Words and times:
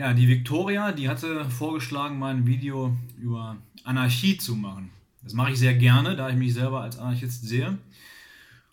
Ja, 0.00 0.14
die 0.14 0.28
Victoria, 0.28 0.92
die 0.92 1.10
hatte 1.10 1.44
vorgeschlagen, 1.50 2.18
mal 2.18 2.34
ein 2.34 2.46
Video 2.46 2.96
über 3.20 3.58
Anarchie 3.84 4.38
zu 4.38 4.56
machen. 4.56 4.88
Das 5.22 5.34
mache 5.34 5.52
ich 5.52 5.58
sehr 5.58 5.74
gerne, 5.74 6.16
da 6.16 6.30
ich 6.30 6.36
mich 6.36 6.54
selber 6.54 6.80
als 6.80 6.98
Anarchist 6.98 7.46
sehe. 7.46 7.76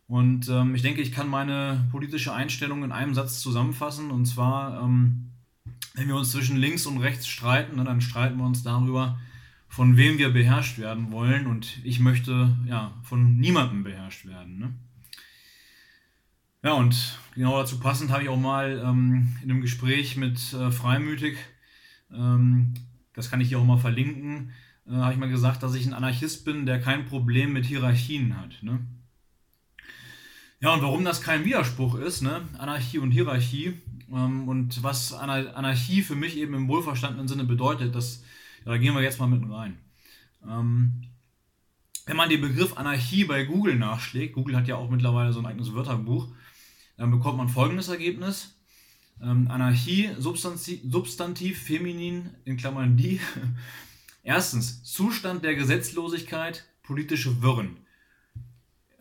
Und 0.08 0.48
ähm, 0.48 0.74
ich 0.74 0.84
denke, 0.84 1.02
ich 1.02 1.12
kann 1.12 1.28
meine 1.28 1.86
politische 1.92 2.34
Einstellung 2.34 2.86
in 2.86 2.94
einem 2.94 3.14
Satz 3.14 3.42
zusammenfassen. 3.42 4.10
Und 4.10 4.26
zwar, 4.26 4.82
ähm, 4.82 5.32
wenn 5.96 6.08
wir 6.08 6.16
uns 6.16 6.32
zwischen 6.32 6.56
links 6.56 6.86
und 6.86 7.00
rechts 7.00 7.28
streiten, 7.28 7.76
ne, 7.76 7.84
dann 7.84 8.00
streiten 8.00 8.38
wir 8.38 8.46
uns 8.46 8.64
darüber, 8.64 9.20
von 9.68 9.98
wem 9.98 10.18
wir 10.20 10.30
beherrscht 10.30 10.80
werden 10.80 11.12
wollen. 11.12 11.46
Und 11.46 11.82
ich 11.84 12.00
möchte 12.00 12.56
ja 12.66 12.94
von 13.04 13.36
niemandem 13.36 13.84
beherrscht 13.84 14.26
werden. 14.28 14.60
Ne? 14.60 14.74
Ja, 16.68 16.74
und 16.74 17.18
genau 17.34 17.58
dazu 17.58 17.80
passend 17.80 18.12
habe 18.12 18.24
ich 18.24 18.28
auch 18.28 18.38
mal 18.38 18.84
ähm, 18.86 19.38
in 19.42 19.50
einem 19.50 19.62
Gespräch 19.62 20.18
mit 20.18 20.52
äh, 20.52 20.70
Freimütig, 20.70 21.38
ähm, 22.12 22.74
das 23.14 23.32
kann 23.32 23.40
ich 23.40 23.48
hier 23.48 23.60
auch 23.60 23.64
mal 23.64 23.78
verlinken, 23.78 24.52
äh, 24.86 24.92
habe 24.92 25.14
ich 25.14 25.18
mal 25.18 25.30
gesagt, 25.30 25.64
dass 25.64 25.76
ich 25.76 25.86
ein 25.86 25.94
Anarchist 25.94 26.44
bin, 26.44 26.66
der 26.66 26.82
kein 26.82 27.06
Problem 27.06 27.54
mit 27.54 27.64
Hierarchien 27.64 28.36
hat. 28.38 28.62
Ne? 28.64 28.86
Ja, 30.60 30.74
und 30.74 30.82
warum 30.82 31.06
das 31.06 31.22
kein 31.22 31.46
Widerspruch 31.46 31.96
ist, 31.96 32.22
ne? 32.22 32.42
Anarchie 32.58 32.98
und 32.98 33.12
Hierarchie 33.12 33.80
ähm, 34.12 34.50
und 34.50 34.84
was 34.84 35.14
Anarchie 35.14 36.02
für 36.02 36.16
mich 36.16 36.36
eben 36.36 36.54
im 36.54 36.68
wohlverstandenen 36.68 37.30
Sinne 37.30 37.46
bedeutet, 37.46 37.96
das, 37.96 38.26
ja, 38.66 38.74
da 38.74 38.78
gehen 38.78 38.94
wir 38.94 39.02
jetzt 39.02 39.22
mal 39.22 39.28
mit 39.28 39.50
rein. 39.50 39.78
Ähm, 40.46 41.06
wenn 42.06 42.18
man 42.18 42.28
den 42.28 42.42
Begriff 42.42 42.76
Anarchie 42.76 43.24
bei 43.24 43.46
Google 43.46 43.76
nachschlägt, 43.76 44.36
Google 44.36 44.58
hat 44.58 44.68
ja 44.68 44.76
auch 44.76 44.90
mittlerweile 44.90 45.32
so 45.32 45.40
ein 45.40 45.46
eigenes 45.46 45.74
Wörterbuch, 45.74 46.28
dann 46.98 47.12
bekommt 47.12 47.38
man 47.38 47.50
folgendes 47.50 47.88
Ergebnis. 47.88 48.56
Ähm, 49.22 49.48
Anarchie, 49.50 50.10
Substantiv, 50.18 50.82
Substantiv, 50.90 51.62
feminin, 51.62 52.32
in 52.46 52.58
Klammern 52.58 52.98
die. 52.98 53.20
Erstens, 54.24 54.84
Zustand 54.84 55.44
der 55.44 55.56
Gesetzlosigkeit, 55.56 56.66
politische 56.84 57.42
Wirren 57.42 57.78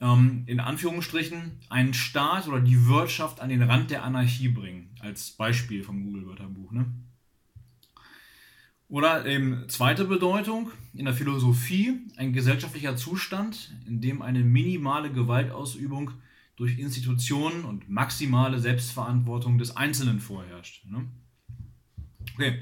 ähm, 0.00 0.44
in 0.46 0.60
Anführungsstrichen 0.60 1.52
einen 1.68 1.94
Staat 1.94 2.48
oder 2.48 2.60
die 2.60 2.86
Wirtschaft 2.86 3.40
an 3.40 3.48
den 3.48 3.62
Rand 3.62 3.90
der 3.90 4.04
Anarchie 4.04 4.48
bringen. 4.48 4.90
Als 5.00 5.30
Beispiel 5.30 5.82
vom 5.82 6.04
Google-Wörterbuch. 6.04 6.72
Ne? 6.72 6.86
Oder 8.88 9.26
eben 9.26 9.68
zweite 9.68 10.04
Bedeutung 10.04 10.70
in 10.94 11.06
der 11.06 11.14
Philosophie 11.14 12.00
ein 12.16 12.32
gesellschaftlicher 12.32 12.96
Zustand, 12.96 13.74
in 13.86 14.00
dem 14.00 14.22
eine 14.22 14.40
minimale 14.40 15.10
Gewaltausübung 15.10 16.12
durch 16.56 16.78
Institutionen 16.78 17.64
und 17.64 17.88
maximale 17.88 18.58
Selbstverantwortung 18.58 19.58
des 19.58 19.76
Einzelnen 19.76 20.20
vorherrscht. 20.20 20.84
Ne? 20.86 21.06
Okay. 22.34 22.60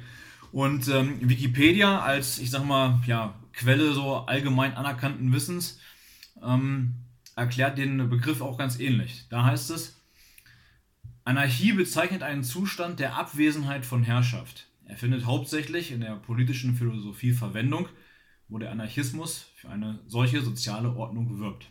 Und 0.53 0.89
ähm, 0.89 1.29
Wikipedia 1.29 2.01
als, 2.01 2.39
ich 2.39 2.51
sag 2.51 2.65
mal, 2.65 3.01
ja, 3.07 3.35
Quelle 3.53 3.95
so 3.95 4.17
allgemein 4.17 4.75
anerkannten 4.75 5.33
Wissens 5.33 5.79
ähm, 6.43 6.95
erklärt 7.37 7.79
den 7.79 8.09
Begriff 8.11 8.41
auch 8.41 8.59
ganz 8.59 8.81
ähnlich. 8.81 9.27
Da 9.31 9.45
heißt 9.45 9.71
es, 9.71 10.01
Anarchie 11.25 11.73
bezeichnet 11.73 12.23
einen 12.23 12.45
Zustand 12.45 13.01
der 13.01 13.17
Abwesenheit 13.17 13.87
von 13.87 14.03
Herrschaft. 14.03 14.67
Er 14.87 14.97
findet 14.97 15.25
hauptsächlich 15.25 15.91
in 15.91 16.01
der 16.01 16.17
politischen 16.17 16.75
Philosophie 16.75 17.33
Verwendung, 17.33 17.89
wo 18.49 18.59
der 18.59 18.71
Anarchismus 18.71 19.47
für 19.57 19.71
eine 19.71 20.01
solche 20.07 20.43
soziale 20.43 20.95
Ordnung 20.95 21.39
wirbt. 21.39 21.71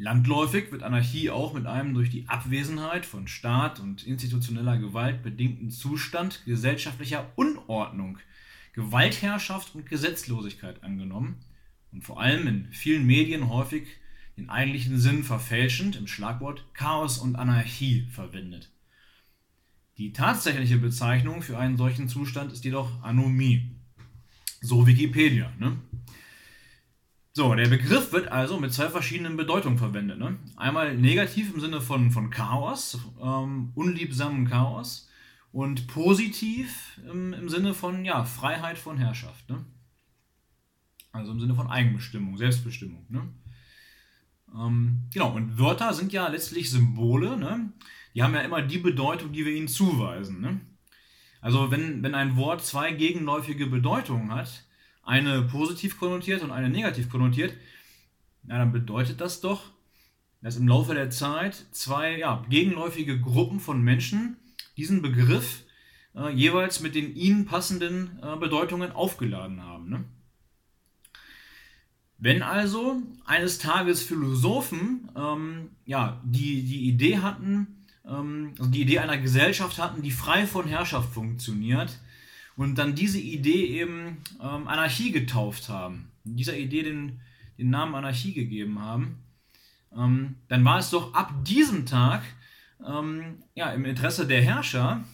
Landläufig 0.00 0.72
wird 0.72 0.82
Anarchie 0.82 1.28
auch 1.28 1.52
mit 1.52 1.66
einem 1.66 1.92
durch 1.92 2.08
die 2.08 2.26
Abwesenheit 2.26 3.04
von 3.04 3.28
Staat 3.28 3.80
und 3.80 4.06
institutioneller 4.06 4.78
Gewalt 4.78 5.22
bedingten 5.22 5.70
Zustand 5.70 6.42
gesellschaftlicher 6.46 7.30
Unordnung, 7.36 8.18
Gewaltherrschaft 8.72 9.74
und 9.74 9.84
Gesetzlosigkeit 9.84 10.82
angenommen 10.82 11.44
und 11.92 12.02
vor 12.02 12.18
allem 12.18 12.46
in 12.46 12.72
vielen 12.72 13.04
Medien 13.04 13.50
häufig 13.50 13.88
den 14.38 14.48
eigentlichen 14.48 14.98
Sinn 14.98 15.22
verfälschend 15.22 15.96
im 15.96 16.06
Schlagwort 16.06 16.64
Chaos 16.72 17.18
und 17.18 17.36
Anarchie 17.36 18.06
verwendet. 18.10 18.70
Die 19.98 20.14
tatsächliche 20.14 20.78
Bezeichnung 20.78 21.42
für 21.42 21.58
einen 21.58 21.76
solchen 21.76 22.08
Zustand 22.08 22.52
ist 22.52 22.64
jedoch 22.64 23.02
Anomie. 23.02 23.70
So 24.62 24.86
Wikipedia. 24.86 25.52
Ne? 25.58 25.76
So, 27.32 27.54
der 27.54 27.68
Begriff 27.68 28.12
wird 28.12 28.28
also 28.28 28.58
mit 28.58 28.72
zwei 28.72 28.88
verschiedenen 28.88 29.36
Bedeutungen 29.36 29.78
verwendet. 29.78 30.18
Ne? 30.18 30.38
Einmal 30.56 30.96
negativ 30.96 31.54
im 31.54 31.60
Sinne 31.60 31.80
von, 31.80 32.10
von 32.10 32.30
Chaos, 32.30 32.98
ähm, 33.22 33.70
unliebsamen 33.76 34.48
Chaos, 34.48 35.08
und 35.52 35.86
positiv 35.86 37.00
im, 37.08 37.32
im 37.32 37.48
Sinne 37.48 37.72
von 37.74 38.04
ja, 38.04 38.24
Freiheit 38.24 38.78
von 38.78 38.98
Herrschaft. 38.98 39.48
Ne? 39.48 39.64
Also 41.12 41.30
im 41.32 41.40
Sinne 41.40 41.54
von 41.54 41.68
Eigenbestimmung, 41.68 42.36
Selbstbestimmung. 42.36 43.06
Ne? 43.08 43.28
Ähm, 44.52 45.08
genau, 45.12 45.32
und 45.32 45.56
Wörter 45.58 45.94
sind 45.94 46.12
ja 46.12 46.26
letztlich 46.28 46.70
Symbole, 46.70 47.36
ne? 47.36 47.72
Die 48.14 48.24
haben 48.24 48.34
ja 48.34 48.40
immer 48.40 48.60
die 48.60 48.78
Bedeutung, 48.78 49.32
die 49.32 49.44
wir 49.44 49.54
ihnen 49.54 49.68
zuweisen. 49.68 50.40
Ne? 50.40 50.60
Also 51.40 51.70
wenn, 51.70 52.02
wenn 52.02 52.16
ein 52.16 52.36
Wort 52.36 52.64
zwei 52.64 52.92
gegenläufige 52.92 53.68
Bedeutungen 53.68 54.34
hat, 54.34 54.64
eine 55.10 55.42
positiv 55.42 55.98
konnotiert 55.98 56.42
und 56.42 56.52
eine 56.52 56.70
negativ 56.70 57.10
konnotiert, 57.10 57.52
na, 58.44 58.58
dann 58.58 58.70
bedeutet 58.70 59.20
das 59.20 59.40
doch, 59.40 59.72
dass 60.40 60.56
im 60.56 60.68
Laufe 60.68 60.94
der 60.94 61.10
Zeit 61.10 61.66
zwei 61.72 62.16
ja, 62.16 62.44
gegenläufige 62.48 63.20
Gruppen 63.20 63.58
von 63.58 63.82
Menschen 63.82 64.36
diesen 64.76 65.02
Begriff 65.02 65.64
äh, 66.14 66.32
jeweils 66.32 66.80
mit 66.80 66.94
den 66.94 67.16
ihnen 67.16 67.44
passenden 67.44 68.20
äh, 68.22 68.36
Bedeutungen 68.36 68.92
aufgeladen 68.92 69.62
haben. 69.64 69.90
Ne? 69.90 70.04
Wenn 72.18 72.42
also 72.42 73.02
eines 73.24 73.58
Tages 73.58 74.04
Philosophen 74.04 75.10
ähm, 75.16 75.70
ja, 75.86 76.22
die, 76.24 76.62
die 76.62 76.88
Idee 76.88 77.18
hatten, 77.18 77.84
ähm, 78.06 78.54
also 78.60 78.70
die 78.70 78.82
Idee 78.82 79.00
einer 79.00 79.18
Gesellschaft 79.18 79.78
hatten, 79.78 80.02
die 80.02 80.12
frei 80.12 80.46
von 80.46 80.68
Herrschaft 80.68 81.12
funktioniert 81.12 81.98
und 82.56 82.76
dann 82.76 82.94
diese 82.94 83.18
Idee 83.18 83.66
eben 83.66 84.18
ähm, 84.40 84.68
Anarchie 84.68 85.12
getauft 85.12 85.68
haben, 85.68 86.10
dieser 86.24 86.56
Idee 86.56 86.82
den, 86.82 87.20
den 87.58 87.70
Namen 87.70 87.94
Anarchie 87.94 88.32
gegeben 88.32 88.80
haben, 88.80 89.22
ähm, 89.96 90.36
dann 90.48 90.64
war 90.64 90.78
es 90.78 90.90
doch 90.90 91.14
ab 91.14 91.32
diesem 91.44 91.86
Tag 91.86 92.22
ähm, 92.86 93.42
ja, 93.54 93.70
im 93.72 93.84
Interesse 93.84 94.26
der 94.26 94.42
Herrscher, 94.42 95.04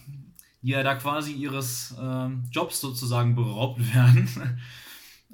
die 0.61 0.71
ja 0.71 0.83
da 0.83 0.95
quasi 0.95 1.33
ihres 1.33 1.95
äh, 1.99 2.29
Jobs 2.51 2.81
sozusagen 2.81 3.35
beraubt 3.35 3.79
werden, 3.93 4.59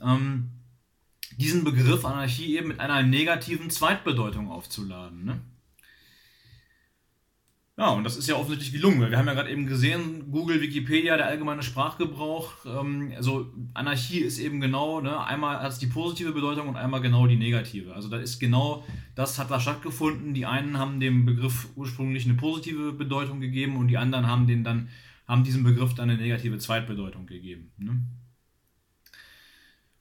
ähm, 0.01 0.49
diesen 1.37 1.63
Begriff 1.63 2.05
Anarchie 2.05 2.57
eben 2.57 2.67
mit 2.67 2.79
einer 2.79 3.01
negativen 3.03 3.69
Zweitbedeutung 3.69 4.51
aufzuladen. 4.51 5.25
Ne? 5.25 5.41
Ja, 7.75 7.89
und 7.89 8.03
das 8.03 8.17
ist 8.17 8.27
ja 8.27 8.35
offensichtlich 8.35 8.71
gelungen. 8.71 9.09
Wir 9.09 9.17
haben 9.17 9.25
ja 9.25 9.33
gerade 9.33 9.49
eben 9.49 9.65
gesehen, 9.65 10.31
Google, 10.31 10.61
Wikipedia, 10.61 11.17
der 11.17 11.25
allgemeine 11.25 11.63
Sprachgebrauch. 11.63 12.53
Ähm, 12.67 13.11
also 13.15 13.51
Anarchie 13.73 14.19
ist 14.19 14.37
eben 14.37 14.61
genau, 14.61 15.01
ne, 15.01 15.25
einmal 15.25 15.59
hat 15.59 15.71
es 15.71 15.79
die 15.79 15.87
positive 15.87 16.33
Bedeutung 16.33 16.67
und 16.67 16.75
einmal 16.75 17.01
genau 17.01 17.25
die 17.25 17.35
negative. 17.35 17.95
Also 17.95 18.09
da 18.09 18.17
ist 18.17 18.37
genau 18.39 18.85
das 19.15 19.39
hat 19.39 19.49
da 19.49 19.59
stattgefunden. 19.59 20.35
Die 20.35 20.45
einen 20.45 20.77
haben 20.77 20.99
dem 20.99 21.25
Begriff 21.25 21.67
ursprünglich 21.75 22.25
eine 22.25 22.35
positive 22.35 22.93
Bedeutung 22.93 23.41
gegeben 23.41 23.77
und 23.77 23.87
die 23.87 23.97
anderen 23.97 24.27
haben 24.27 24.45
den 24.45 24.63
dann, 24.63 24.89
haben 25.27 25.43
diesem 25.43 25.63
Begriff 25.63 25.95
dann 25.95 26.11
eine 26.11 26.21
negative 26.21 26.59
Zweitbedeutung 26.59 27.25
gegeben. 27.25 27.71
Ne? 27.77 28.03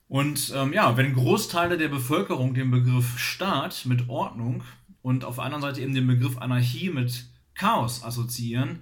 Und 0.08 0.52
ähm, 0.54 0.74
ja, 0.74 0.98
wenn 0.98 1.14
Großteile 1.14 1.78
der 1.78 1.88
Bevölkerung 1.88 2.52
den 2.52 2.70
Begriff 2.70 3.18
Staat 3.18 3.86
mit 3.86 4.10
Ordnung 4.10 4.62
und 5.00 5.24
auf 5.24 5.36
der 5.36 5.44
anderen 5.44 5.62
Seite 5.62 5.80
eben 5.80 5.94
den 5.94 6.06
Begriff 6.06 6.36
Anarchie 6.36 6.90
mit 6.90 7.31
Chaos 7.54 8.02
assoziieren, 8.02 8.80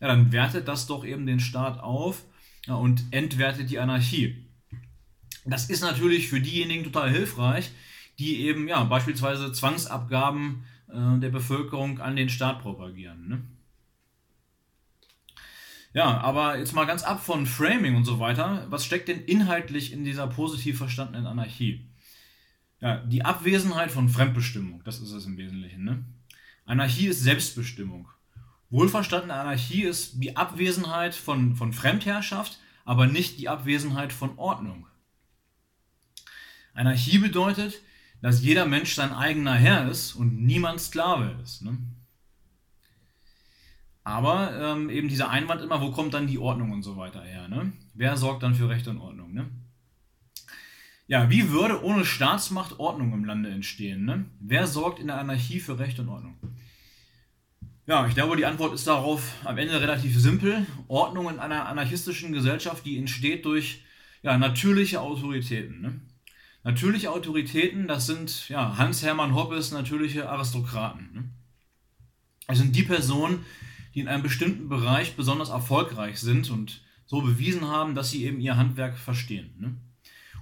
ja, 0.00 0.08
dann 0.08 0.32
wertet 0.32 0.68
das 0.68 0.86
doch 0.86 1.04
eben 1.04 1.26
den 1.26 1.40
Staat 1.40 1.80
auf 1.80 2.24
ja, 2.66 2.74
und 2.74 3.04
entwertet 3.10 3.70
die 3.70 3.78
Anarchie. 3.78 4.46
Das 5.44 5.70
ist 5.70 5.82
natürlich 5.82 6.28
für 6.28 6.40
diejenigen 6.40 6.84
total 6.84 7.10
hilfreich, 7.10 7.70
die 8.18 8.40
eben 8.40 8.68
ja 8.68 8.82
beispielsweise 8.84 9.52
Zwangsabgaben 9.52 10.64
äh, 10.88 11.18
der 11.18 11.30
Bevölkerung 11.30 12.00
an 12.00 12.16
den 12.16 12.28
Staat 12.28 12.62
propagieren. 12.62 13.28
Ne? 13.28 13.42
Ja, 15.92 16.18
aber 16.20 16.58
jetzt 16.58 16.74
mal 16.74 16.84
ganz 16.84 17.04
ab 17.04 17.24
von 17.24 17.46
Framing 17.46 17.96
und 17.96 18.04
so 18.04 18.18
weiter. 18.18 18.66
Was 18.68 18.84
steckt 18.84 19.08
denn 19.08 19.24
inhaltlich 19.24 19.92
in 19.92 20.04
dieser 20.04 20.26
positiv 20.26 20.76
verstandenen 20.76 21.26
Anarchie? 21.26 21.88
Ja, 22.80 22.98
die 22.98 23.24
Abwesenheit 23.24 23.90
von 23.90 24.08
Fremdbestimmung, 24.08 24.82
das 24.84 24.98
ist 24.98 25.12
es 25.12 25.24
im 25.24 25.38
Wesentlichen. 25.38 25.84
Ne? 25.84 26.04
Anarchie 26.66 27.06
ist 27.06 27.22
Selbstbestimmung. 27.22 28.08
Wohlverstandene 28.70 29.34
Anarchie 29.34 29.82
ist 29.82 30.22
die 30.22 30.36
Abwesenheit 30.36 31.14
von, 31.14 31.54
von 31.54 31.72
Fremdherrschaft, 31.72 32.58
aber 32.84 33.06
nicht 33.06 33.38
die 33.38 33.48
Abwesenheit 33.48 34.12
von 34.12 34.36
Ordnung. 34.36 34.86
Anarchie 36.74 37.18
bedeutet, 37.18 37.80
dass 38.20 38.42
jeder 38.42 38.66
Mensch 38.66 38.94
sein 38.94 39.12
eigener 39.12 39.54
Herr 39.54 39.88
ist 39.88 40.14
und 40.14 40.42
niemand 40.42 40.80
Sklave 40.80 41.38
ist. 41.42 41.62
Ne? 41.62 41.78
Aber 44.02 44.52
ähm, 44.60 44.90
eben 44.90 45.08
dieser 45.08 45.30
Einwand 45.30 45.62
immer, 45.62 45.80
wo 45.80 45.90
kommt 45.90 46.14
dann 46.14 46.26
die 46.26 46.38
Ordnung 46.38 46.72
und 46.72 46.82
so 46.82 46.96
weiter 46.96 47.22
her? 47.22 47.48
Ne? 47.48 47.72
Wer 47.94 48.16
sorgt 48.16 48.42
dann 48.42 48.54
für 48.54 48.68
Recht 48.68 48.88
und 48.88 48.98
Ordnung? 48.98 49.32
Ne? 49.32 49.48
Ja, 51.08 51.30
wie 51.30 51.50
würde 51.50 51.84
ohne 51.84 52.04
Staatsmacht 52.04 52.80
Ordnung 52.80 53.12
im 53.12 53.24
Lande 53.24 53.50
entstehen? 53.50 54.04
Ne? 54.04 54.24
Wer 54.40 54.66
sorgt 54.66 54.98
in 54.98 55.06
der 55.06 55.18
Anarchie 55.18 55.60
für 55.60 55.78
Recht 55.78 55.98
und 56.00 56.08
Ordnung? 56.08 56.36
Ja, 57.86 58.04
ich 58.08 58.14
glaube, 58.14 58.36
die 58.36 58.46
Antwort 58.46 58.74
ist 58.74 58.88
darauf 58.88 59.32
am 59.44 59.58
Ende 59.58 59.80
relativ 59.80 60.18
simpel. 60.18 60.66
Ordnung 60.88 61.30
in 61.30 61.38
einer 61.38 61.68
anarchistischen 61.68 62.32
Gesellschaft, 62.32 62.84
die 62.84 62.98
entsteht 62.98 63.44
durch 63.44 63.84
ja, 64.22 64.36
natürliche 64.36 65.00
Autoritäten. 65.00 65.80
Ne? 65.80 66.00
Natürliche 66.64 67.12
Autoritäten, 67.12 67.86
das 67.86 68.06
sind 68.06 68.48
ja, 68.48 68.76
Hans-Hermann 68.76 69.36
Hoppes 69.36 69.70
natürliche 69.70 70.28
Aristokraten. 70.28 71.10
Ne? 71.14 71.24
Das 72.48 72.58
sind 72.58 72.74
die 72.74 72.82
Personen, 72.82 73.44
die 73.94 74.00
in 74.00 74.08
einem 74.08 74.24
bestimmten 74.24 74.68
Bereich 74.68 75.14
besonders 75.14 75.50
erfolgreich 75.50 76.18
sind 76.18 76.50
und 76.50 76.82
so 77.06 77.22
bewiesen 77.22 77.68
haben, 77.68 77.94
dass 77.94 78.10
sie 78.10 78.24
eben 78.24 78.40
ihr 78.40 78.56
Handwerk 78.56 78.98
verstehen. 78.98 79.54
Ne? 79.60 79.76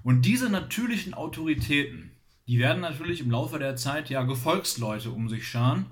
Und 0.03 0.23
diese 0.23 0.49
natürlichen 0.49 1.13
Autoritäten, 1.13 2.11
die 2.49 2.59
werden 2.59 2.81
natürlich 2.81 3.21
im 3.21 3.31
Laufe 3.31 3.59
der 3.59 3.77
Zeit 3.77 4.09
ja 4.09 4.23
Gefolgsleute 4.23 5.11
um 5.11 5.29
sich 5.29 5.47
scharen. 5.47 5.87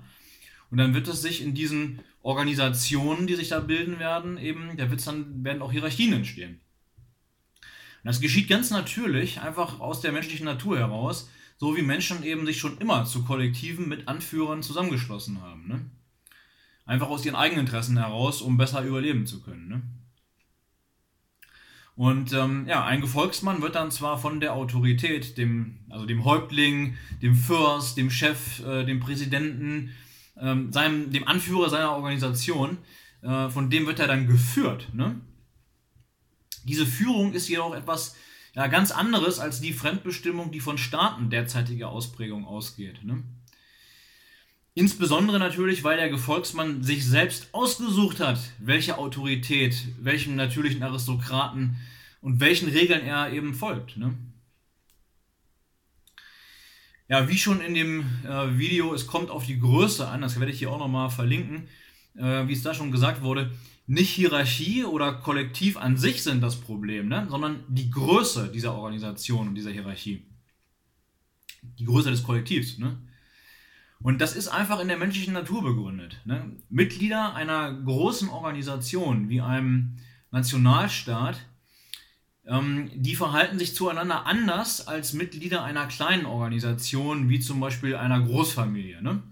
Und 0.73 0.77
dann 0.79 0.95
wird 0.95 1.07
es 1.07 1.21
sich 1.21 1.43
in 1.43 1.53
diesen 1.53 1.99
Organisationen, 2.23 3.27
die 3.27 3.35
sich 3.35 3.49
da 3.49 3.59
bilden 3.59 3.99
werden, 3.99 4.39
eben, 4.39 4.75
da 4.75 4.89
wird's 4.89 5.05
dann, 5.05 5.43
werden 5.43 5.61
auch 5.61 5.71
Hierarchien 5.71 6.11
entstehen. 6.13 6.61
Und 7.59 8.05
das 8.05 8.21
geschieht 8.21 8.49
ganz 8.49 8.71
natürlich, 8.71 9.39
einfach 9.39 9.79
aus 9.79 10.01
der 10.01 10.11
menschlichen 10.11 10.45
Natur 10.47 10.79
heraus, 10.79 11.29
so 11.57 11.77
wie 11.77 11.83
Menschen 11.83 12.23
eben 12.23 12.47
sich 12.47 12.57
schon 12.59 12.79
immer 12.79 13.05
zu 13.05 13.23
Kollektiven 13.23 13.87
mit 13.87 14.07
Anführern 14.07 14.63
zusammengeschlossen 14.63 15.43
haben. 15.43 15.67
Ne? 15.67 15.85
Einfach 16.87 17.09
aus 17.09 17.23
ihren 17.23 17.35
eigenen 17.35 17.67
Interessen 17.67 17.99
heraus, 17.99 18.41
um 18.41 18.57
besser 18.57 18.81
überleben 18.81 19.27
zu 19.27 19.43
können. 19.43 19.67
Ne? 19.67 19.83
Und 21.95 22.33
ähm, 22.33 22.65
ja, 22.67 22.83
ein 22.83 23.01
Gefolgsmann 23.01 23.61
wird 23.61 23.75
dann 23.75 23.91
zwar 23.91 24.17
von 24.17 24.39
der 24.39 24.55
Autorität, 24.55 25.37
dem, 25.37 25.81
also 25.91 26.07
dem 26.07 26.25
Häuptling, 26.25 26.97
dem 27.21 27.35
Fürst, 27.35 27.95
dem 27.95 28.09
Chef, 28.09 28.65
äh, 28.65 28.85
dem 28.85 28.99
Präsidenten, 28.99 29.91
ähm, 30.43 30.73
seinem, 30.73 31.11
dem 31.11 31.27
Anführer 31.27 31.69
seiner 31.69 31.93
Organisation, 31.93 32.77
äh, 33.21 33.49
von 33.49 33.69
dem 33.69 33.87
wird 33.87 33.99
er 33.99 34.07
dann 34.07 34.27
geführt. 34.27 34.89
Ne? 34.93 35.21
Diese 36.65 36.85
Führung 36.85 37.33
ist 37.33 37.47
jedoch 37.47 37.73
etwas 37.73 38.15
ja, 38.53 38.67
ganz 38.67 38.91
anderes 38.91 39.39
als 39.39 39.61
die 39.61 39.73
Fremdbestimmung, 39.73 40.51
die 40.51 40.59
von 40.59 40.77
Staaten 40.77 41.29
derzeitiger 41.29 41.89
Ausprägung 41.89 42.45
ausgeht. 42.45 43.03
Ne? 43.03 43.23
Insbesondere 44.75 45.39
natürlich, 45.39 45.83
weil 45.83 45.97
der 45.97 46.09
Gefolgsmann 46.09 46.83
sich 46.83 47.05
selbst 47.05 47.49
ausgesucht 47.53 48.19
hat, 48.19 48.39
welche 48.59 48.97
Autorität, 48.97 49.87
welchem 49.99 50.35
natürlichen 50.35 50.83
Aristokraten 50.83 51.77
und 52.21 52.39
welchen 52.39 52.69
Regeln 52.69 53.05
er 53.05 53.31
eben 53.31 53.53
folgt. 53.53 53.97
Ne? 53.97 54.17
Ja, 57.13 57.29
wie 57.29 57.37
schon 57.37 57.61
in 57.61 57.75
dem 57.75 58.05
äh, 58.27 58.57
Video, 58.57 58.91
es 58.91 59.05
kommt 59.05 59.29
auf 59.29 59.45
die 59.45 59.59
Größe 59.59 60.07
an, 60.07 60.21
das 60.21 60.39
werde 60.39 60.51
ich 60.51 60.57
hier 60.57 60.71
auch 60.71 60.79
nochmal 60.79 61.11
verlinken, 61.11 61.67
äh, 62.15 62.47
wie 62.47 62.53
es 62.53 62.63
da 62.63 62.73
schon 62.73 62.91
gesagt 62.91 63.21
wurde, 63.21 63.51
nicht 63.85 64.09
Hierarchie 64.09 64.83
oder 64.83 65.13
Kollektiv 65.13 65.77
an 65.77 65.95
sich 65.95 66.23
sind 66.23 66.41
das 66.41 66.59
Problem, 66.59 67.09
ne? 67.09 67.27
sondern 67.29 67.65
die 67.67 67.91
Größe 67.91 68.49
dieser 68.51 68.73
Organisation 68.73 69.49
und 69.49 69.53
dieser 69.53 69.69
Hierarchie. 69.69 70.25
Die 71.77 71.85
Größe 71.85 72.09
des 72.09 72.23
Kollektivs. 72.23 72.79
Ne? 72.79 72.97
Und 74.01 74.19
das 74.19 74.35
ist 74.35 74.47
einfach 74.47 74.79
in 74.79 74.87
der 74.87 74.97
menschlichen 74.97 75.35
Natur 75.35 75.61
begründet. 75.61 76.19
Ne? 76.25 76.57
Mitglieder 76.71 77.35
einer 77.35 77.73
großen 77.73 78.29
Organisation 78.29 79.29
wie 79.29 79.39
einem 79.39 79.97
Nationalstaat, 80.31 81.45
ähm, 82.45 82.89
die 82.93 83.15
verhalten 83.15 83.59
sich 83.59 83.75
zueinander 83.75 84.25
anders 84.25 84.87
als 84.87 85.13
Mitglieder 85.13 85.63
einer 85.63 85.87
kleinen 85.87 86.25
Organisation 86.25 87.29
wie 87.29 87.39
zum 87.39 87.59
Beispiel 87.59 87.95
einer 87.95 88.21
Großfamilie. 88.21 89.01
Ne? 89.01 89.23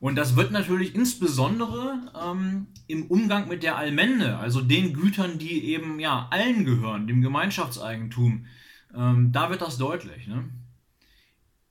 Und 0.00 0.16
das 0.16 0.36
wird 0.36 0.52
natürlich 0.52 0.94
insbesondere 0.94 2.12
ähm, 2.24 2.68
im 2.86 3.06
Umgang 3.06 3.48
mit 3.48 3.62
der 3.62 3.76
Allmende, 3.76 4.38
also 4.38 4.60
den 4.60 4.92
Gütern, 4.92 5.38
die 5.38 5.64
eben 5.64 5.98
ja 5.98 6.28
allen 6.30 6.64
gehören, 6.64 7.06
dem 7.06 7.20
Gemeinschaftseigentum, 7.20 8.46
ähm, 8.94 9.32
da 9.32 9.50
wird 9.50 9.60
das 9.60 9.76
deutlich. 9.76 10.28
Ne? 10.28 10.48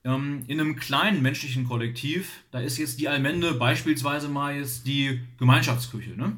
ähm, 0.08 0.44
in 0.46 0.60
einem 0.60 0.76
kleinen 0.76 1.22
menschlichen 1.22 1.64
Kollektiv, 1.64 2.44
da 2.50 2.60
ist 2.60 2.78
jetzt 2.78 3.00
die 3.00 3.08
Allmende 3.08 3.54
beispielsweise 3.54 4.28
mal 4.28 4.56
jetzt 4.56 4.86
die 4.86 5.20
Gemeinschaftsküche, 5.38 6.16
ne? 6.16 6.36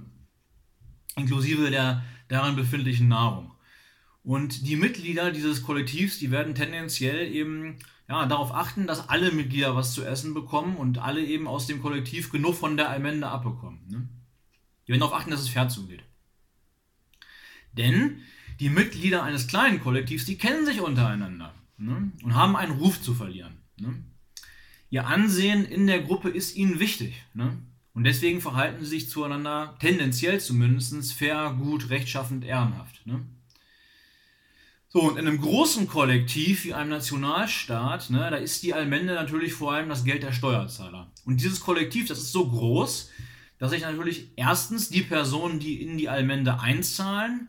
inklusive 1.16 1.70
der 1.70 2.02
darin 2.30 2.56
befindlichen 2.56 3.08
Nahrung. 3.08 3.52
Und 4.22 4.66
die 4.66 4.76
Mitglieder 4.76 5.32
dieses 5.32 5.62
Kollektivs, 5.62 6.18
die 6.18 6.30
werden 6.30 6.54
tendenziell 6.54 7.30
eben 7.32 7.78
ja, 8.08 8.26
darauf 8.26 8.52
achten, 8.54 8.86
dass 8.86 9.08
alle 9.08 9.32
Mitglieder 9.32 9.76
was 9.76 9.94
zu 9.94 10.04
essen 10.04 10.34
bekommen 10.34 10.76
und 10.76 10.98
alle 10.98 11.24
eben 11.24 11.46
aus 11.46 11.66
dem 11.66 11.82
Kollektiv 11.82 12.30
genug 12.30 12.54
von 12.54 12.76
der 12.76 12.88
Allmende 12.88 13.28
abbekommen. 13.28 13.80
Ne? 13.88 14.08
Die 14.86 14.92
werden 14.92 15.00
darauf 15.00 15.14
achten, 15.14 15.30
dass 15.30 15.40
es 15.40 15.48
fair 15.48 15.68
zugeht. 15.68 16.02
Denn 17.72 18.18
die 18.58 18.68
Mitglieder 18.68 19.22
eines 19.22 19.46
kleinen 19.46 19.80
Kollektivs, 19.80 20.24
die 20.24 20.38
kennen 20.38 20.66
sich 20.66 20.80
untereinander 20.80 21.54
ne? 21.78 22.12
und 22.22 22.34
haben 22.34 22.56
einen 22.56 22.78
Ruf 22.78 23.00
zu 23.00 23.14
verlieren. 23.14 23.58
Ne? 23.76 24.04
Ihr 24.90 25.06
Ansehen 25.06 25.64
in 25.64 25.86
der 25.86 26.02
Gruppe 26.02 26.28
ist 26.28 26.56
ihnen 26.56 26.78
wichtig. 26.78 27.14
Ne? 27.32 27.58
Und 27.92 28.04
deswegen 28.04 28.40
verhalten 28.40 28.84
sie 28.84 28.90
sich 28.90 29.08
zueinander 29.08 29.76
tendenziell 29.80 30.40
zumindest 30.40 31.12
fair, 31.12 31.56
gut, 31.58 31.90
rechtschaffend, 31.90 32.44
ehrenhaft. 32.44 33.04
Ne? 33.06 33.24
So, 34.92 35.02
und 35.02 35.18
in 35.18 35.26
einem 35.28 35.40
großen 35.40 35.86
Kollektiv 35.86 36.64
wie 36.64 36.74
einem 36.74 36.90
Nationalstaat, 36.90 38.10
ne, 38.10 38.28
da 38.30 38.36
ist 38.36 38.64
die 38.64 38.74
Allmende 38.74 39.14
natürlich 39.14 39.52
vor 39.52 39.72
allem 39.72 39.88
das 39.88 40.04
Geld 40.04 40.24
der 40.24 40.32
Steuerzahler. 40.32 41.12
Und 41.24 41.40
dieses 41.40 41.60
Kollektiv, 41.60 42.08
das 42.08 42.18
ist 42.18 42.32
so 42.32 42.48
groß, 42.48 43.10
dass 43.58 43.70
sich 43.70 43.82
natürlich 43.82 44.30
erstens 44.34 44.88
die 44.88 45.02
Personen, 45.02 45.60
die 45.60 45.80
in 45.80 45.96
die 45.96 46.08
Allmende 46.08 46.58
einzahlen, 46.58 47.48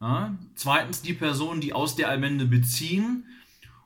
ja, 0.00 0.38
zweitens 0.54 1.02
die 1.02 1.14
Personen, 1.14 1.60
die 1.60 1.72
aus 1.72 1.96
der 1.96 2.08
Allmende 2.08 2.44
beziehen 2.44 3.24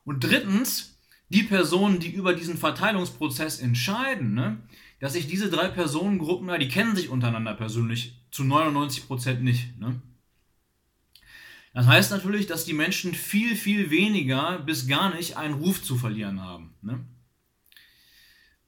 und 0.05 0.23
drittens 0.23 0.99
die 1.31 1.45
Personen, 1.45 1.99
die 1.99 2.11
über 2.11 2.35
diesen 2.35 2.59
Verteilungsprozess 2.59 3.61
entscheiden, 3.61 4.35
ne, 4.35 4.59
dass 5.03 5.15
sich 5.15 5.27
diese 5.27 5.51
drei 5.51 5.67
Personengruppen, 5.67 6.49
ja, 6.49 6.59
die 6.59 6.69
kennen 6.69 6.95
sich 6.95 7.09
untereinander 7.09 7.55
persönlich 7.55 8.21
zu 8.31 8.45
99 8.45 9.09
Prozent 9.09 9.43
nicht. 9.43 9.77
Ne? 9.77 10.01
Das 11.75 11.89
heißt 11.89 12.13
natürlich, 12.13 12.47
dass 12.47 12.67
die 12.67 12.73
Menschen 12.73 13.13
viel, 13.13 13.57
viel 13.57 13.91
weniger 13.91 14.61
bis 14.61 14.87
gar 14.87 15.13
nicht 15.13 15.37
einen 15.37 15.55
Ruf 15.55 15.83
zu 15.83 15.97
verlieren 15.97 16.41
haben. 16.41 16.75
Ne? 16.83 17.05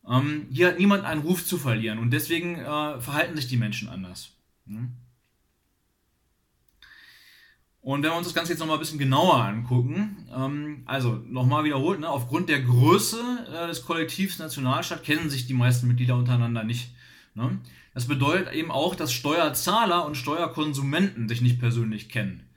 Ähm, 0.09 0.49
hier 0.51 0.67
hat 0.67 0.81
niemand 0.81 1.05
einen 1.05 1.21
Ruf 1.21 1.47
zu 1.47 1.57
verlieren 1.57 2.01
und 2.01 2.11
deswegen 2.11 2.57
äh, 2.57 3.01
verhalten 3.01 3.37
sich 3.37 3.47
die 3.47 3.57
Menschen 3.57 3.89
anders. 3.89 4.33
Ne? 4.65 4.91
Und 7.85 8.03
wenn 8.03 8.11
wir 8.11 8.17
uns 8.17 8.27
das 8.27 8.35
Ganze 8.35 8.53
jetzt 8.53 8.61
nochmal 8.61 8.79
ein 8.79 8.81
bisschen 8.81 8.99
genauer 8.99 9.45
angucken, 9.45 10.27
ähm, 10.35 10.83
also 10.87 11.21
nochmal 11.29 11.65
wiederholt, 11.65 12.01
ne, 12.01 12.09
aufgrund 12.09 12.49
der 12.49 12.63
Größe 12.63 13.21
äh, 13.47 13.67
des 13.67 13.85
Kollektivs 13.85 14.39
Nationalstaat 14.39 15.05
kennen 15.05 15.29
sich 15.29 15.47
die 15.47 15.53
meisten 15.53 15.87
Mitglieder 15.87 16.17
untereinander 16.17 16.65
nicht. 16.65 16.95
Ne? 17.35 17.61
Das 17.93 18.07
bedeutet 18.07 18.55
eben 18.55 18.71
auch, 18.71 18.95
dass 18.95 19.13
Steuerzahler 19.13 20.07
und 20.07 20.17
Steuerkonsumenten 20.17 21.29
sich 21.29 21.43
nicht 21.43 21.61
persönlich 21.61 22.09
kennen. 22.09 22.49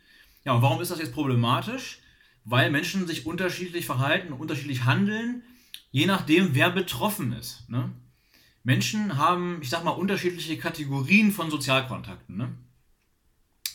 Ja, 0.46 0.54
und 0.54 0.62
warum 0.62 0.82
ist 0.82 0.92
das 0.92 1.00
jetzt 1.00 1.14
problematisch? 1.14 2.00
Weil 2.46 2.72
Menschen 2.72 3.06
sich 3.06 3.26
unterschiedlich 3.26 3.86
verhalten, 3.86 4.32
unterschiedlich 4.32 4.86
handeln, 4.86 5.44
je 5.92 6.06
nachdem, 6.06 6.56
wer 6.56 6.70
betroffen 6.70 7.34
ist. 7.34 7.70
Ne? 7.70 7.92
Menschen 8.64 9.18
haben, 9.18 9.60
ich 9.62 9.70
sag 9.70 9.84
mal, 9.84 9.92
unterschiedliche 9.92 10.58
Kategorien 10.58 11.34
von 11.34 11.52
Sozialkontakten. 11.52 12.38
Ne? 12.38 12.54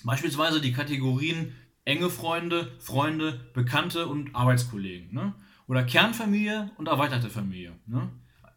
Beispielsweise 0.05 0.61
die 0.61 0.73
Kategorien 0.73 1.55
enge 1.85 2.11
Freunde, 2.11 2.73
Freunde, 2.79 3.41
Bekannte 3.55 4.07
und 4.07 4.35
Arbeitskollegen. 4.35 5.13
Ne? 5.13 5.35
Oder 5.67 5.85
Kernfamilie 5.85 6.71
und 6.77 6.89
erweiterte 6.89 7.31
Familie. 7.31 7.73
Ne? 7.87 8.11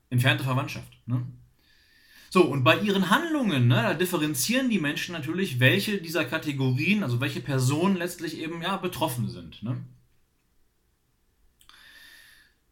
Entfernte 0.10 0.44
Verwandtschaft. 0.44 0.92
Ne? 1.06 1.26
So, 2.30 2.44
und 2.44 2.64
bei 2.64 2.78
ihren 2.80 3.10
Handlungen, 3.10 3.68
ne, 3.68 3.76
da 3.76 3.94
differenzieren 3.94 4.70
die 4.70 4.80
Menschen 4.80 5.14
natürlich, 5.14 5.60
welche 5.62 6.00
dieser 6.00 6.26
Kategorien, 6.26 7.02
also 7.02 7.22
welche 7.22 7.40
Personen 7.40 7.96
letztlich 7.96 8.40
eben 8.40 8.62
ja, 8.62 8.76
betroffen 8.76 9.30
sind. 9.30 9.64
Ne? 9.64 9.78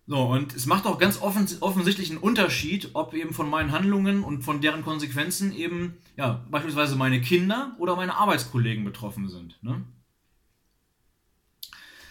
So, 0.05 0.17
und 0.19 0.53
es 0.53 0.65
macht 0.65 0.86
auch 0.86 1.00
ganz 1.00 1.22
offens 1.22 1.62
offensichtlich 1.62 2.10
einen 2.10 2.19
Unterschied, 2.19 2.89
ob 2.93 3.13
eben 3.13 3.33
von 3.33 3.50
meinen 3.50 3.72
Handlungen 3.72 4.24
und 4.24 4.41
von 4.41 4.60
deren 4.60 4.83
Konsequenzen 4.83 5.53
eben, 5.53 5.98
ja, 6.17 6.45
beispielsweise 6.51 6.98
meine 6.98 7.22
Kinder 7.22 7.74
oder 7.79 7.95
meine 7.95 8.15
Arbeitskollegen 8.15 8.83
betroffen 8.83 9.29
sind. 9.29 9.63
Ne? 9.63 9.81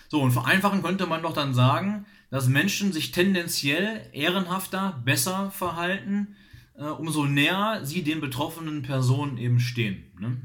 So, 0.08 0.22
und 0.22 0.32
vereinfachen 0.32 0.82
könnte 0.82 1.06
man 1.06 1.22
doch 1.22 1.34
dann 1.34 1.52
sagen, 1.52 2.06
dass 2.30 2.48
Menschen 2.48 2.92
sich 2.92 3.12
tendenziell 3.12 4.08
ehrenhafter, 4.12 5.02
besser 5.04 5.50
verhalten, 5.50 6.34
äh, 6.74 6.84
umso 6.84 7.26
näher 7.26 7.80
sie 7.84 8.02
den 8.02 8.22
betroffenen 8.22 8.80
Personen 8.82 9.36
eben 9.36 9.60
stehen. 9.60 10.04
Ne? 10.18 10.40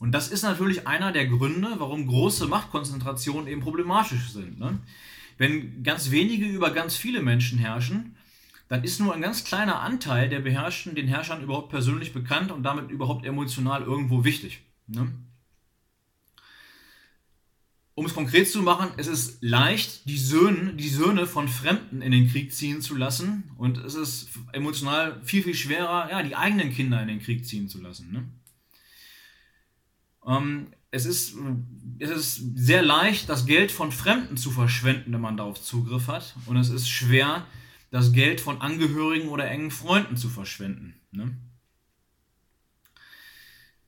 Und 0.00 0.12
das 0.12 0.28
ist 0.28 0.42
natürlich 0.42 0.88
einer 0.88 1.12
der 1.12 1.26
Gründe, 1.26 1.74
warum 1.78 2.08
große 2.08 2.48
Machtkonzentrationen 2.48 3.46
eben 3.46 3.60
problematisch 3.60 4.32
sind. 4.32 4.58
Ne? 4.58 4.80
Wenn 5.38 5.82
ganz 5.82 6.10
wenige 6.10 6.46
über 6.46 6.70
ganz 6.70 6.96
viele 6.96 7.22
Menschen 7.22 7.58
herrschen, 7.58 8.16
dann 8.68 8.82
ist 8.82 9.00
nur 9.00 9.14
ein 9.14 9.20
ganz 9.20 9.44
kleiner 9.44 9.80
Anteil 9.80 10.28
der 10.28 10.40
Beherrschten 10.40 10.94
den 10.94 11.08
Herrschern 11.08 11.42
überhaupt 11.42 11.70
persönlich 11.70 12.12
bekannt 12.12 12.50
und 12.50 12.62
damit 12.62 12.90
überhaupt 12.90 13.26
emotional 13.26 13.82
irgendwo 13.82 14.24
wichtig. 14.24 14.60
Ne? 14.86 15.12
Um 17.96 18.06
es 18.06 18.14
konkret 18.14 18.48
zu 18.48 18.62
machen, 18.62 18.90
es 18.96 19.06
ist 19.06 19.38
leicht, 19.40 20.08
die 20.08 20.18
Söhne, 20.18 20.74
die 20.74 20.88
Söhne 20.88 21.26
von 21.26 21.46
Fremden 21.46 22.02
in 22.02 22.10
den 22.10 22.28
Krieg 22.28 22.52
ziehen 22.52 22.80
zu 22.80 22.96
lassen 22.96 23.52
und 23.56 23.78
es 23.78 23.94
ist 23.94 24.30
emotional 24.52 25.20
viel, 25.22 25.44
viel 25.44 25.54
schwerer, 25.54 26.10
ja, 26.10 26.22
die 26.24 26.34
eigenen 26.34 26.72
Kinder 26.72 27.00
in 27.00 27.08
den 27.08 27.20
Krieg 27.20 27.46
ziehen 27.46 27.68
zu 27.68 27.80
lassen. 27.80 28.12
Ne? 28.12 28.24
Ähm, 30.26 30.68
es, 30.90 31.06
ist, 31.06 31.34
es 31.98 32.10
ist 32.10 32.56
sehr 32.56 32.82
leicht, 32.82 33.28
das 33.28 33.46
Geld 33.46 33.72
von 33.72 33.92
Fremden 33.92 34.36
zu 34.36 34.50
verschwenden, 34.50 35.12
wenn 35.12 35.20
man 35.20 35.36
darauf 35.36 35.60
Zugriff 35.60 36.08
hat 36.08 36.34
und 36.46 36.56
es 36.56 36.70
ist 36.70 36.88
schwer, 36.88 37.46
das 37.90 38.12
Geld 38.12 38.40
von 38.40 38.60
Angehörigen 38.60 39.28
oder 39.28 39.48
engen 39.48 39.70
Freunden 39.70 40.16
zu 40.16 40.28
verschwenden. 40.28 40.94
Ne? 41.12 41.36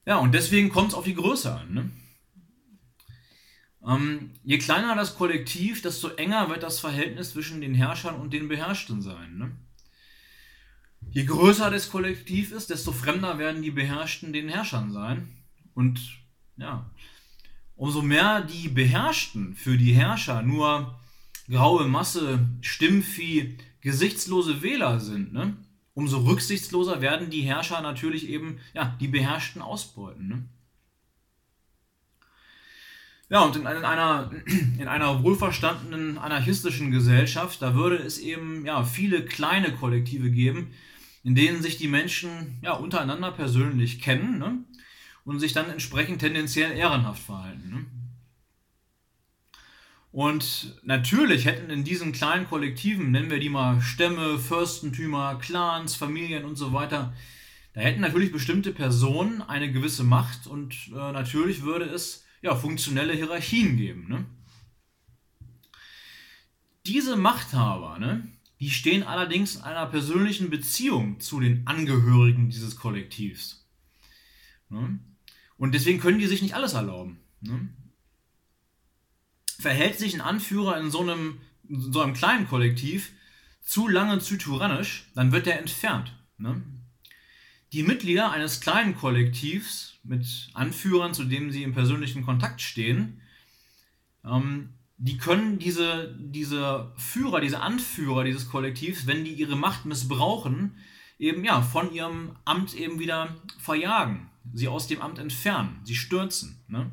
Ja, 0.05 0.19
und 0.19 0.33
deswegen 0.33 0.69
kommt 0.69 0.91
es 0.91 0.95
auf 0.95 1.05
die 1.05 1.15
Größe 1.15 1.53
an. 1.53 1.75
Ne? 1.75 1.91
Ähm, 3.85 4.31
je 4.45 4.59
kleiner 4.59 4.95
das 4.95 5.17
Kollektiv, 5.17 5.83
desto 5.83 6.09
enger 6.11 6.49
wird 6.49 6.63
das 6.63 6.79
Verhältnis 6.81 7.33
zwischen 7.33 7.61
den 7.61 7.75
Herrschern 7.75 8.17
und 8.17 8.33
den 8.33 8.49
Beherrschten 8.49 9.03
sein. 9.03 9.39
Ne? 9.39 9.51
Je 11.11 11.25
größer 11.25 11.71
das 11.71 11.91
Kollektiv 11.91 12.53
ist, 12.53 12.71
desto 12.71 12.93
fremder 12.93 13.39
werden 13.39 13.63
die 13.63 13.71
Beherrschten 13.71 14.33
den 14.33 14.49
Herrschern 14.49 14.93
sein. 14.93 15.37
Und 15.75 16.01
ja, 16.57 16.91
umso 17.77 18.03
mehr 18.03 18.43
die 18.43 18.69
Beherrschten 18.69 19.55
für 19.55 19.77
die 19.77 19.93
Herrscher 19.93 20.43
nur 20.43 20.99
graue 21.49 21.87
Masse, 21.87 22.41
Stimmvieh, 22.61 23.57
gesichtslose 23.81 24.63
Wähler 24.63 24.99
sind, 24.99 25.33
ne? 25.33 25.57
umso 25.95 26.19
rücksichtsloser 26.19 27.01
werden 27.01 27.31
die 27.31 27.43
Herrscher 27.43 27.81
natürlich 27.81 28.29
eben 28.29 28.59
ja, 28.75 28.97
die 29.01 29.09
Beherrschten 29.09 29.63
ausbeuten. 29.63 30.29
Ne? 30.29 30.45
Ja, 33.29 33.41
und 33.41 33.57
in 33.57 33.67
einer, 33.67 34.31
in 34.79 34.89
einer 34.89 35.23
wohlverstandenen 35.23 36.19
anarchistischen 36.19 36.91
Gesellschaft, 36.91 37.63
da 37.63 37.75
würde 37.75 37.97
es 37.97 38.19
eben 38.19 38.65
ja, 38.67 38.85
viele 38.85 39.25
kleine 39.25 39.73
Kollektive 39.73 40.31
geben, 40.31 40.73
in 41.23 41.35
denen 41.35 41.63
sich 41.63 41.77
die 41.77 41.89
Menschen 41.89 42.59
ja, 42.63 42.73
untereinander 42.73 43.33
persönlich 43.33 44.01
kennen 44.01 44.39
ne? 44.39 44.65
Und 45.27 45.41
sich 45.41 45.53
dann 45.53 45.69
entsprechend 45.69 46.21
tendenziell 46.21 46.73
ehrenhaft 46.73 47.23
verhalten. 47.23 47.71
Ne? 47.71 47.87
Und 50.13 50.81
natürlich 50.83 51.45
hätten 51.45 51.69
in 51.69 51.85
diesen 51.85 52.13
kleinen 52.13 52.47
Kollektiven, 52.47 53.11
nennen 53.11 53.29
wir 53.29 53.41
die 53.41 53.51
mal 53.51 53.83
Stämme, 53.83 54.39
Fürstentümer, 54.39 55.35
Clans, 55.39 55.95
Familien 55.95 56.47
und 56.47 56.57
so 56.57 56.73
weiter, 56.73 57.13
da 57.75 57.83
hätten 57.83 58.01
natürlich 58.01 58.33
bestimmte 58.33 58.73
Personen 58.73 59.43
eine 59.43 59.71
gewisse 59.71 60.05
Macht 60.05 60.47
und 60.47 60.75
äh, 60.89 61.13
natürlich 61.13 61.61
würde 61.63 61.85
es 61.85 62.25
ja, 62.41 62.55
funktionelle 62.55 63.13
Hierarchien 63.13 63.77
geben. 63.77 64.09
Ne? 64.09 64.25
Diese 66.87 67.17
Machthaber, 67.17 67.99
ne, 67.99 68.27
die 68.61 68.71
stehen 68.71 69.03
allerdings 69.03 69.57
in 69.57 69.63
einer 69.63 69.85
persönlichen 69.87 70.49
Beziehung 70.49 71.21
zu 71.21 71.41
den 71.41 71.67
Angehörigen 71.67 72.49
dieses 72.49 72.77
Kollektivs. 72.77 73.69
Ne? 74.71 74.99
Und 75.57 75.75
deswegen 75.75 76.01
können 76.01 76.19
die 76.19 76.27
sich 76.27 76.43
nicht 76.43 76.55
alles 76.55 76.75
erlauben. 76.75 77.19
Ne? 77.41 77.69
verhält 79.59 79.99
sich 79.99 80.15
ein 80.15 80.21
Anführer 80.21 80.79
in 80.79 80.91
so 80.91 81.01
einem, 81.01 81.41
in 81.69 81.93
so 81.93 82.01
einem 82.01 82.15
kleinen 82.15 82.47
Kollektiv 82.49 83.13
zu 83.63 83.89
lange 83.89 84.21
zu 84.21 84.37
tyrannisch, 84.37 85.11
dann 85.15 85.33
wird 85.33 85.47
er 85.47 85.59
entfernt. 85.59 86.13
Ne? 86.39 86.63
Die 87.73 87.83
Mitglieder 87.83 88.31
eines 88.31 88.61
kleinen 88.61 88.97
Kollektivs 88.97 89.99
mit 90.05 90.51
Anführern, 90.55 91.15
zu 91.15 91.25
denen 91.25 91.51
sie 91.51 91.65
im 91.65 91.75
persönlichen 91.75 92.25
Kontakt 92.25 92.61
stehen, 92.61 93.21
ähm, 94.25 94.71
die 94.99 95.19
können 95.19 95.59
diese, 95.59 96.17
diese 96.19 96.93
Führer, 96.97 97.41
diese 97.41 97.61
Anführer 97.61 98.25
dieses 98.25 98.49
Kollektivs, 98.49 99.07
wenn 99.07 99.25
die 99.25 99.33
ihre 99.33 99.57
Macht 99.57 99.85
missbrauchen, 99.85 100.79
eben 101.19 101.45
ja 101.45 101.61
von 101.61 101.93
ihrem 101.93 102.37
Amt 102.45 102.73
eben 102.75 102.99
wieder 102.99 103.35
verjagen, 103.59 104.31
sie 104.53 104.69
aus 104.69 104.87
dem 104.87 105.03
Amt 105.03 105.19
entfernen, 105.19 105.81
sie 105.85 105.95
stürzen. 105.95 106.65
Ne? 106.69 106.91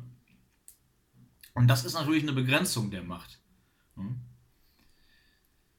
Und 1.54 1.68
das 1.68 1.84
ist 1.84 1.94
natürlich 1.94 2.22
eine 2.22 2.32
Begrenzung 2.32 2.90
der 2.90 3.02
Macht. 3.02 3.40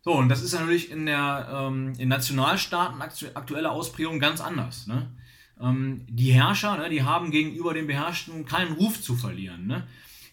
So, 0.01 0.13
und 0.13 0.29
das 0.29 0.41
ist 0.41 0.53
natürlich 0.53 0.91
in 0.91 1.05
der 1.05 1.49
ähm, 1.51 1.93
in 1.97 2.09
Nationalstaaten 2.09 3.01
aktu 3.01 3.25
aktuelle 3.33 3.71
Ausprägung 3.71 4.19
ganz 4.19 4.39
anders. 4.39 4.87
Ne? 4.87 5.11
Ähm, 5.59 6.05
die 6.07 6.31
Herrscher, 6.31 6.77
ne, 6.77 6.89
die 6.89 7.03
haben 7.03 7.31
gegenüber 7.31 7.73
den 7.73 7.87
Beherrschten 7.87 8.45
keinen 8.45 8.73
Ruf 8.73 9.01
zu 9.01 9.15
verlieren. 9.15 9.67
Ne? 9.67 9.87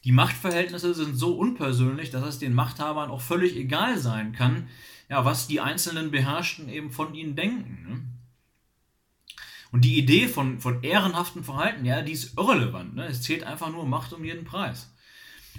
Die 0.04 0.12
Machtverhältnisse 0.12 0.94
sind 0.94 1.16
so 1.16 1.36
unpersönlich, 1.36 2.10
dass 2.10 2.26
es 2.26 2.38
den 2.38 2.54
Machthabern 2.54 3.10
auch 3.10 3.20
völlig 3.20 3.56
egal 3.56 3.98
sein 3.98 4.32
kann, 4.32 4.68
ja, 5.08 5.24
was 5.24 5.46
die 5.46 5.60
einzelnen 5.60 6.10
Beherrschten 6.10 6.68
eben 6.68 6.90
von 6.90 7.14
ihnen 7.14 7.36
denken. 7.36 8.21
Und 9.72 9.86
die 9.86 9.98
Idee 9.98 10.28
von, 10.28 10.60
von 10.60 10.82
ehrenhaftem 10.82 11.44
Verhalten, 11.44 11.84
ja, 11.84 12.02
die 12.02 12.12
ist 12.12 12.38
irrelevant. 12.38 12.94
Ne? 12.94 13.06
Es 13.06 13.22
zählt 13.22 13.42
einfach 13.42 13.70
nur 13.70 13.86
Macht 13.86 14.12
um 14.12 14.22
jeden 14.22 14.44
Preis. 14.44 14.94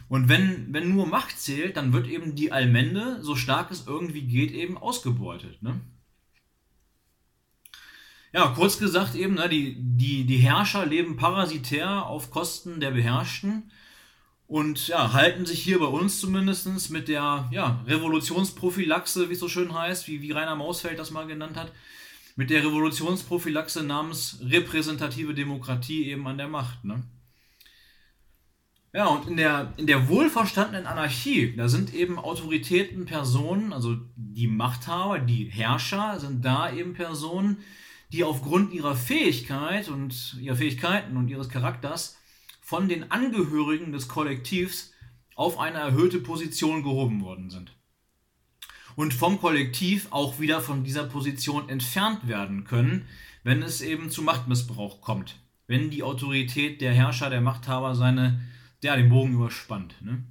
Und 0.08 0.30
wenn, 0.30 0.72
wenn 0.72 0.94
nur 0.94 1.08
Macht 1.08 1.40
zählt, 1.40 1.78
dann 1.78 1.94
wird 1.94 2.08
eben 2.08 2.36
die 2.36 2.52
Allmende, 2.52 3.24
so 3.24 3.36
stark 3.36 3.72
es 3.72 3.88
irgendwie 3.88 4.22
geht, 4.22 4.52
eben 4.52 4.78
ausgebeutet. 4.78 5.62
Ne? 5.64 5.82
Ja, 8.34 8.48
kurz 8.56 8.78
gesagt 8.80 9.16
eben, 9.16 9.36
ne, 9.36 9.50
die, 9.50 9.76
die, 9.80 10.26
die 10.26 10.38
Herrscher 10.38 10.86
leben 10.86 11.18
parasitär 11.18 12.06
auf 12.06 12.32
Kosten 12.32 12.80
der 12.80 12.92
Beherrschten 12.92 13.72
und 14.48 14.88
ja, 14.88 15.14
halten 15.14 15.46
sich 15.46 15.62
hier 15.62 15.80
bei 15.80 15.86
uns 15.86 16.20
zumindest 16.20 16.90
mit 16.90 17.08
der 17.08 17.48
ja, 17.52 17.84
Revolutionsprophylaxe, 17.88 19.30
wie 19.30 19.34
es 19.34 19.40
so 19.40 19.50
schön 19.50 19.74
heißt, 19.74 20.08
wie, 20.08 20.22
wie 20.22 20.32
Rainer 20.32 20.56
Mausfeld 20.56 21.00
das 21.00 21.12
mal 21.12 21.28
genannt 21.28 21.58
hat, 21.58 21.72
mit 22.36 22.50
der 22.50 22.64
Revolutionsprophylaxe 22.66 23.84
namens 23.84 24.40
repräsentative 24.42 25.34
Demokratie 25.34 26.06
eben 26.10 26.28
an 26.28 26.38
der 26.38 26.48
Macht. 26.48 26.84
Ne? 26.84 27.04
Ja, 28.92 29.08
und 29.08 29.28
in 29.28 29.38
der, 29.38 29.74
in 29.78 29.88
der 29.88 30.08
wohlverstandenen 30.08 30.86
Anarchie, 30.86 31.56
da 31.56 31.68
sind 31.68 31.94
eben 31.94 32.20
Autoritäten 32.20 33.06
Personen, 33.06 33.74
also 33.74 33.98
die 34.16 34.48
Machthaber, 34.48 35.20
die 35.20 35.46
Herrscher, 35.46 36.20
sind 36.20 36.46
da 36.46 36.72
eben 36.72 36.94
Personen, 36.94 37.58
die 38.12 38.24
aufgrund 38.24 38.72
ihrer 38.72 38.96
Fähigkeit 38.96 39.90
und 39.90 40.38
ihrer 40.40 40.56
Fähigkeiten 40.56 41.18
und 41.18 41.28
ihres 41.28 41.50
Charakters 41.50 42.18
von 42.62 42.88
den 42.88 43.12
Angehörigen 43.12 43.92
des 43.92 44.08
Kollektivs 44.08 44.94
auf 45.36 45.58
eine 45.60 45.80
erhöhte 45.80 46.20
Position 46.20 46.84
gehoben 46.84 47.22
worden 47.22 47.50
sind. 47.50 47.76
Und 48.96 49.14
vom 49.14 49.40
Kollektiv 49.40 50.08
auch 50.12 50.40
wieder 50.40 50.62
von 50.62 50.84
dieser 50.84 51.04
Position 51.04 51.70
entfernt 51.70 52.28
werden 52.28 52.64
können, 52.64 53.06
wenn 53.44 53.62
es 53.62 53.82
eben 53.82 54.10
zu 54.10 54.22
Machtmissbrauch 54.22 55.02
kommt. 55.02 55.36
Wenn 55.68 55.90
die 55.90 56.04
Autorität 56.04 56.82
der 56.82 56.94
Herrscher, 56.94 57.30
der 57.30 57.42
Machthaber 57.42 57.96
seine 57.96 58.40
der 58.84 58.98
den 58.98 59.10
Bogen 59.10 59.34
überspannt. 59.34 59.96
Ne? 60.02 60.24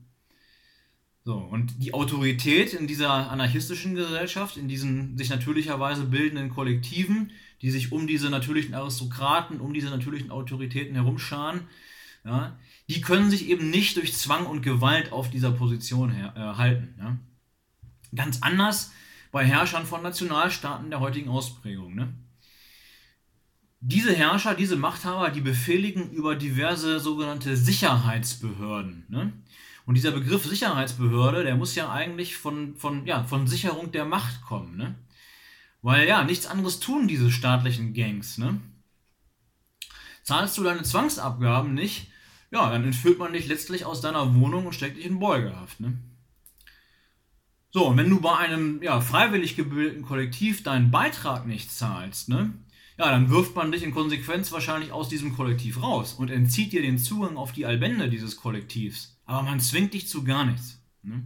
So, 1.25 1.37
und 1.37 1.83
die 1.83 1.95
Autorität 1.95 2.75
in 2.75 2.87
dieser 2.87 3.31
anarchistischen 3.31 3.95
Gesellschaft, 3.95 4.57
in 4.57 4.69
diesen 4.69 5.16
sich 5.16 5.31
natürlicherweise 5.31 6.04
bildenden 6.04 6.50
Kollektiven, 6.50 7.31
die 7.62 7.71
sich 7.71 7.92
um 7.92 8.07
diese 8.07 8.28
natürlichen 8.28 8.75
Aristokraten, 8.75 9.61
um 9.61 9.73
diese 9.73 9.88
natürlichen 9.88 10.31
Autoritäten 10.31 10.95
herumscharen, 10.95 11.61
ja, 12.25 12.57
die 12.88 13.00
können 13.00 13.31
sich 13.31 13.49
eben 13.49 13.71
nicht 13.71 13.97
durch 13.97 14.14
Zwang 14.14 14.47
und 14.47 14.62
Gewalt 14.62 15.12
auf 15.12 15.31
dieser 15.31 15.52
Position 15.52 16.11
her, 16.11 16.35
äh, 16.37 16.59
halten. 16.59 16.95
Ganz 18.14 18.42
anders 18.42 18.92
bei 19.31 19.45
Herrschern 19.45 19.87
von 19.87 20.02
Nationalstaaten 20.02 20.90
der 20.90 21.00
heutigen 21.00 21.31
Ausprägung. 21.31 21.95
Ne? 21.95 22.12
diese 23.85 24.14
Herrscher, 24.14 24.54
diese 24.54 24.76
Machthaber, 24.76 25.31
die 25.31 25.40
befehligen 25.40 26.12
über 26.12 26.37
diverse 26.37 27.00
sogenannte 27.00 27.57
Sicherheitsbehörden. 27.57 29.04
Ne? 29.09 29.33
Und 29.85 29.97
dieser 29.97 30.12
Begriff 30.12 30.45
Sicherheitsbehörde, 30.45 31.42
der 31.42 31.57
muss 31.57 31.75
ja 31.75 31.90
eigentlich 31.90 32.37
von, 32.37 32.76
von, 32.76 33.04
ja, 33.07 33.25
von 33.25 33.49
Sicherung 33.49 33.90
der 33.90 34.04
Macht 34.04 34.40
kommen. 34.42 34.76
Ne? 34.76 34.95
Weil 35.83 36.07
ja, 36.07 36.23
nichts 36.23 36.47
anderes 36.47 36.78
tun 36.78 37.09
diese 37.09 37.33
staatlichen 37.33 37.92
Gangs. 37.92 38.38
Ne? 38.38 38.61
Zahlst 40.23 40.57
du 40.57 40.62
deine 40.62 40.85
Zwangsabgaben 40.85 41.75
nicht, 41.75 42.07
ja, 42.52 42.71
dann 42.71 42.85
entführt 42.85 43.19
man 43.19 43.33
dich 43.33 43.49
letztlich 43.49 43.85
aus 43.85 44.00
deiner 44.00 44.37
Wohnung 44.37 44.66
und 44.66 44.75
steckt 44.75 44.97
dich 44.97 45.07
in 45.07 45.19
Beugehaft. 45.19 45.81
Ne? 45.81 45.99
So, 47.74 47.86
und 47.86 47.96
wenn 47.96 48.10
du 48.10 48.20
bei 48.20 48.36
einem 48.36 48.82
ja, 48.82 49.00
freiwillig 49.00 49.56
gebildeten 49.56 50.02
Kollektiv 50.02 50.62
deinen 50.62 50.90
Beitrag 50.90 51.46
nicht 51.46 51.72
zahlst, 51.72 52.28
ne, 52.28 52.52
ja, 52.98 53.10
dann 53.10 53.30
wirft 53.30 53.56
man 53.56 53.72
dich 53.72 53.82
in 53.82 53.94
Konsequenz 53.94 54.52
wahrscheinlich 54.52 54.92
aus 54.92 55.08
diesem 55.08 55.34
Kollektiv 55.34 55.82
raus 55.82 56.12
und 56.12 56.30
entzieht 56.30 56.74
dir 56.74 56.82
den 56.82 56.98
Zugang 56.98 57.38
auf 57.38 57.52
die 57.52 57.64
Allbände 57.64 58.10
dieses 58.10 58.36
Kollektivs. 58.36 59.18
Aber 59.24 59.42
man 59.42 59.58
zwingt 59.58 59.94
dich 59.94 60.06
zu 60.06 60.22
gar 60.22 60.44
nichts. 60.44 60.82
Ne? 61.02 61.24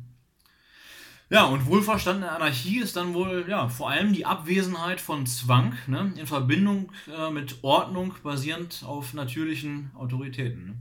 Ja, 1.30 1.46
und 1.46 1.66
wohlverstandene 1.66 2.30
Anarchie 2.30 2.78
ist 2.78 2.94
dann 2.94 3.12
wohl 3.12 3.46
ja, 3.48 3.68
vor 3.68 3.90
allem 3.90 4.12
die 4.12 4.24
Abwesenheit 4.24 5.00
von 5.00 5.26
Zwang 5.26 5.74
ne, 5.88 6.14
in 6.16 6.28
Verbindung 6.28 6.92
äh, 7.12 7.32
mit 7.32 7.64
Ordnung 7.64 8.14
basierend 8.22 8.84
auf 8.86 9.14
natürlichen 9.14 9.90
Autoritäten. 9.96 10.66
Ne? 10.66 10.74